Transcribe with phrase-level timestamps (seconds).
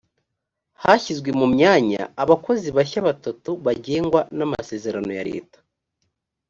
[0.83, 5.57] hashyizwe mu myanya abakozi bashya batatu bagengwa n amasezerano ya leta